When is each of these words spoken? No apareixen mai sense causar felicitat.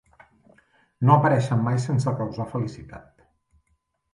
No 1.09 1.13
apareixen 1.17 1.61
mai 1.67 1.77
sense 1.85 2.15
causar 2.23 2.49
felicitat. 2.55 3.25